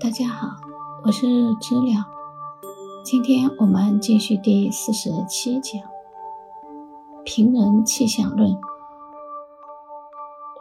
[0.00, 0.48] 大家好，
[1.02, 1.26] 我是
[1.60, 2.06] 知了。
[3.02, 5.82] 今天我们继续第四十七讲
[7.24, 8.48] 《平人气象论》。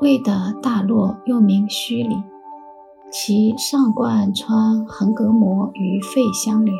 [0.01, 2.23] 魏的大络又名虚里，
[3.11, 6.75] 其上贯穿横膈膜与肺相连，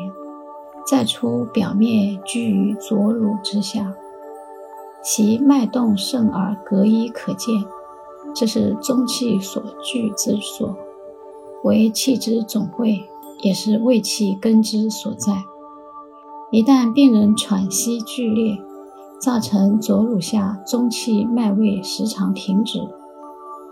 [0.84, 3.94] 再出表面居于左乳之下，
[5.00, 7.54] 其脉动甚而隔一可见，
[8.34, 10.76] 这是中气所聚之所。
[11.64, 13.00] 为气之总会，
[13.42, 15.32] 也是胃气根之所在。
[16.50, 18.58] 一旦病人喘息剧烈，
[19.20, 22.80] 造成左乳下中气脉位时常停止，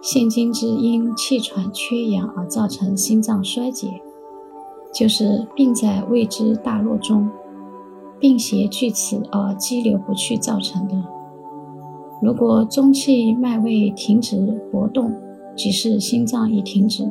[0.03, 3.89] 现今之因气喘缺氧而造成心脏衰竭，
[4.93, 7.31] 就是病在胃之大络中，
[8.19, 10.95] 病邪据此而积留不去造成的。
[12.21, 15.15] 如果中气脉位停止活动，
[15.57, 17.11] 即是心脏已停止。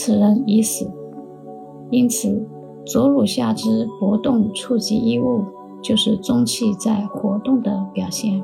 [0.00, 0.88] 此人已死，
[1.90, 2.46] 因此
[2.86, 5.44] 左乳下肢搏动触及衣物，
[5.82, 8.40] 就是中气在活动的表现。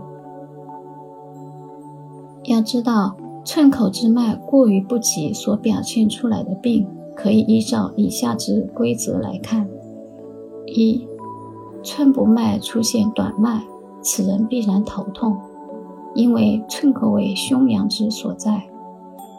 [2.42, 9.68] 要知道，寸口之脉过于不及所表现出来的病，可以依照以下之规则来看：
[10.66, 11.06] 一、
[11.84, 13.62] 寸不脉出现短脉，
[14.02, 15.36] 此人必然头痛，
[16.16, 18.64] 因为寸口为胸阳之所在。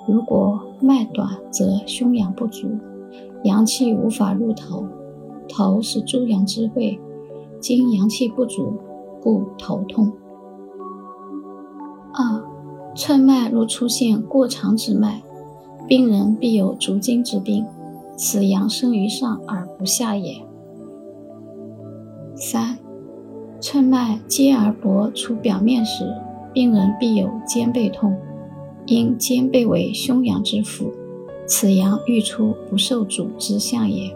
[0.07, 2.67] 如果脉短，则胸阳不足，
[3.43, 4.85] 阳气无法入头。
[5.47, 6.99] 头是诸阳之会，
[7.59, 8.73] 今阳气不足，
[9.21, 10.11] 故头痛。
[12.13, 12.43] 二，
[12.95, 15.21] 寸脉如出现过长之脉，
[15.87, 17.65] 病人必有足筋之病，
[18.15, 20.35] 此阳生于上而不下也。
[22.35, 22.77] 三，
[23.59, 26.05] 寸脉坚而薄出表面时，
[26.53, 28.15] 病人必有肩背痛。
[28.87, 30.91] 因肩背为胸阳之府，
[31.47, 34.15] 此阳欲出不受主之象也。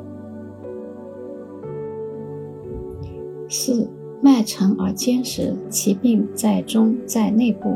[3.49, 3.89] 四
[4.21, 7.75] 脉沉而坚实，其病在中在内部，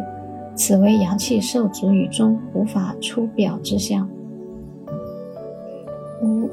[0.55, 4.07] 此为阳气受阻于中，无法出表之象。
[6.21, 6.47] 五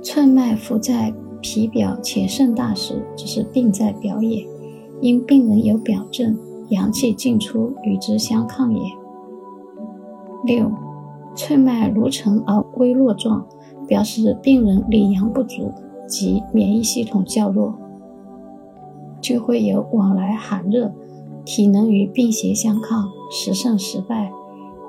[0.00, 4.46] 寸脉浮在皮表且甚大时，这是病在表也，
[5.00, 6.38] 因病人有表症，
[6.68, 9.01] 阳气进出与之相抗也。
[10.44, 10.70] 六，
[11.34, 13.46] 寸脉如沉而微弱状，
[13.86, 15.72] 表示病人里阳不足
[16.06, 17.74] 及免疫系统较弱，
[19.20, 20.92] 就会有往来寒热，
[21.44, 24.32] 体能与病邪相抗，时胜时败，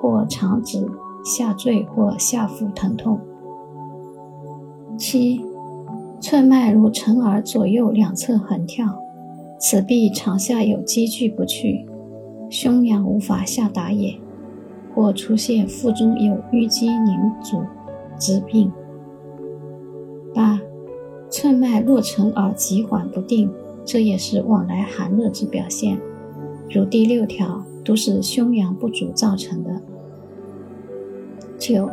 [0.01, 0.89] 或肠子
[1.23, 3.19] 下坠或下腹疼痛。
[4.97, 5.45] 七，
[6.19, 8.87] 寸脉如沉而左右两侧横跳，
[9.59, 11.87] 此必肠下有积聚不去，
[12.49, 14.22] 胸阳无法下达也。
[14.93, 17.63] 或出现腹中有淤积凝阻
[18.19, 18.71] 之病。
[20.33, 20.59] 八，
[21.29, 23.51] 寸脉若沉而急缓不定，
[23.85, 25.99] 这也是往来寒热之表现。
[26.69, 29.81] 如第六条，都是胸阳不足造成的。
[31.57, 31.89] 九，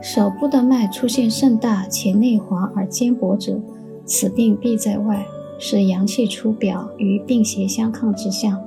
[0.00, 3.60] 手部的脉出现甚大且内滑而坚薄者，
[4.04, 5.26] 此病必在外，
[5.58, 8.58] 是阳气出表与病邪相抗之象。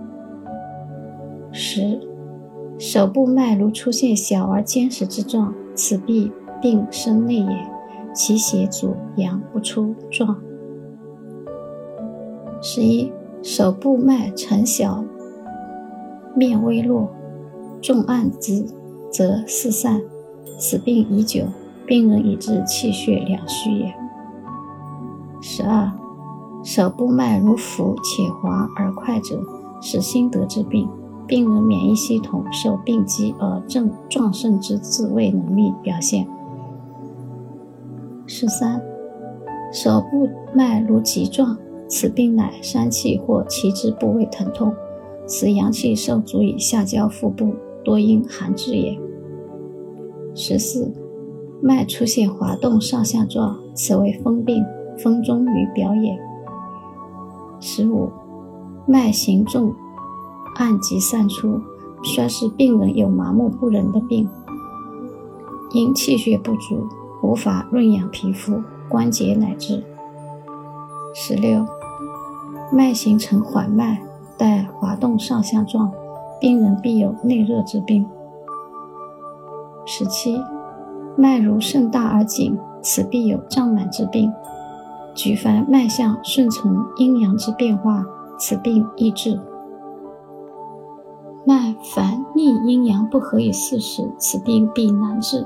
[1.51, 1.99] 十。
[2.77, 7.71] 手部脉如出现小而坚实之状，此必病生内也，
[8.13, 10.37] 其邪阻阳不出状。
[12.61, 13.11] 十一，
[13.41, 15.03] 手部脉沉小，
[16.35, 17.09] 面微弱，
[17.81, 18.65] 重按之
[19.11, 20.01] 则四散，
[20.57, 21.45] 此病已久，
[21.85, 23.93] 病人已至气血两虚也。
[25.41, 25.91] 十二，
[26.63, 29.41] 手部脉如浮且滑而快者，
[29.81, 30.89] 是心得之病。
[31.27, 36.27] 病人免疫系统受病机而症壮盛之自卫能力表现。
[38.25, 38.81] 十三，
[39.71, 41.57] 手部脉如急状，
[41.87, 44.73] 此病乃伤气或其之部位疼痛，
[45.25, 47.53] 此阳气受阻于下焦腹部，
[47.83, 48.99] 多因寒滞也。
[50.35, 50.91] 十四，
[51.61, 54.63] 脉出现滑动上下状，此为风病，
[54.97, 56.17] 风中于表也。
[57.59, 58.09] 十五，
[58.85, 59.73] 脉行重。
[60.55, 61.61] 暗即散出，
[62.03, 64.29] 算是病人有麻木不仁的病，
[65.71, 66.87] 因气血不足，
[67.23, 69.83] 无法润养皮肤、关节乃至。
[71.15, 71.65] 十六，
[72.71, 73.97] 脉形成缓慢，
[74.37, 75.91] 带滑动上下状，
[76.39, 78.05] 病人必有内热之病。
[79.85, 80.41] 十七，
[81.15, 84.31] 脉如盛大而紧，此必有胀满之病。
[85.15, 88.05] 举凡脉象顺从阴阳之变化，
[88.39, 89.39] 此病易治。
[91.45, 95.45] 脉烦逆阴阳不合于四时，此病必难治。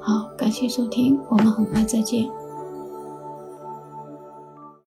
[0.00, 2.28] 好，感谢收听，我们很快再见。